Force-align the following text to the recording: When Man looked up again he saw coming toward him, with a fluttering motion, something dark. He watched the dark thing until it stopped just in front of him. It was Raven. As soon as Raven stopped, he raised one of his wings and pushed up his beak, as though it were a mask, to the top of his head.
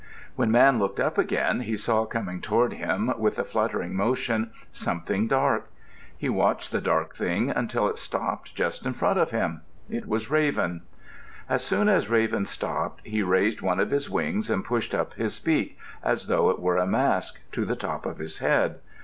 When 0.35 0.49
Man 0.49 0.79
looked 0.79 0.99
up 0.99 1.19
again 1.19 1.59
he 1.59 1.77
saw 1.77 2.05
coming 2.07 2.41
toward 2.41 2.73
him, 2.73 3.13
with 3.19 3.37
a 3.37 3.43
fluttering 3.43 3.93
motion, 3.95 4.49
something 4.71 5.27
dark. 5.27 5.69
He 6.17 6.27
watched 6.27 6.71
the 6.71 6.81
dark 6.81 7.13
thing 7.13 7.51
until 7.51 7.87
it 7.87 7.99
stopped 7.99 8.55
just 8.55 8.83
in 8.87 8.93
front 8.95 9.19
of 9.19 9.29
him. 9.29 9.61
It 9.91 10.07
was 10.07 10.31
Raven. 10.31 10.81
As 11.47 11.63
soon 11.63 11.87
as 11.87 12.09
Raven 12.09 12.45
stopped, 12.47 13.05
he 13.05 13.21
raised 13.21 13.61
one 13.61 13.79
of 13.79 13.91
his 13.91 14.09
wings 14.09 14.49
and 14.49 14.65
pushed 14.65 14.95
up 14.95 15.13
his 15.13 15.37
beak, 15.37 15.77
as 16.01 16.25
though 16.25 16.49
it 16.49 16.59
were 16.59 16.77
a 16.77 16.87
mask, 16.87 17.39
to 17.51 17.63
the 17.63 17.75
top 17.75 18.07
of 18.07 18.17
his 18.17 18.39
head. 18.39 18.79